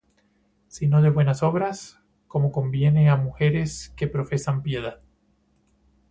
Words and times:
Sino 0.67 0.99
de 1.03 1.11
buenas 1.11 1.43
obras, 1.43 1.99
como 2.27 2.51
conviene 2.51 3.07
á 3.11 3.15
mujeres 3.17 3.93
que 3.95 4.07
profesan 4.07 4.63
piedad. 4.63 4.99